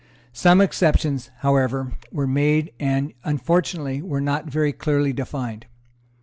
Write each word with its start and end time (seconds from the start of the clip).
Some 0.33 0.61
exceptions, 0.61 1.29
however, 1.41 1.91
were 2.11 2.25
made, 2.25 2.71
and, 2.79 3.13
unfortunately, 3.23 4.01
were 4.01 4.19
not 4.19 4.47
very 4.49 4.73
clearly 4.73 5.13
defined. 5.13 5.67